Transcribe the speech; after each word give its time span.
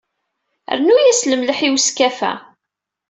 Rnu-yas 0.77 1.21
lemleḥ 1.29 1.59
i 1.67 1.69
weskaf-a. 1.73 2.33